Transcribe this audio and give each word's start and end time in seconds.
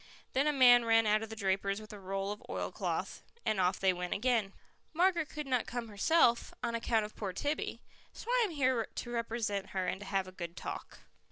Then 0.33 0.47
a 0.47 0.51
man 0.51 0.83
ran 0.83 1.05
out 1.05 1.21
of 1.21 1.29
the 1.29 1.35
draper's 1.35 1.79
with 1.79 1.93
a 1.93 1.99
roll 1.99 2.31
of 2.31 2.41
oilcloth, 2.49 3.21
and 3.45 3.59
off 3.59 3.79
they 3.79 3.93
went 3.93 4.15
again. 4.15 4.51
"Margaret 4.93 5.29
could 5.29 5.45
not 5.45 5.67
come 5.67 5.89
herself, 5.89 6.55
on 6.63 6.73
account 6.73 7.05
of 7.05 7.15
poor 7.15 7.33
Tibby, 7.33 7.83
so 8.11 8.27
I 8.27 8.41
am 8.45 8.49
here 8.49 8.87
to 8.95 9.11
represent 9.11 9.67
her 9.77 9.85
and 9.85 10.01
to 10.01 10.07
have 10.07 10.27
a 10.27 10.31
good 10.31 10.57
talk." 10.57 11.01